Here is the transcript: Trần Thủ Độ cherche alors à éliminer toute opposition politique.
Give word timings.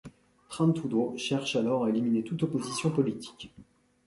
Trần 0.49 0.73
Thủ 0.75 0.87
Độ 0.89 1.13
cherche 1.17 1.55
alors 1.59 1.85
à 1.85 1.89
éliminer 1.89 2.23
toute 2.23 2.41
opposition 2.41 2.89
politique. 2.95 3.53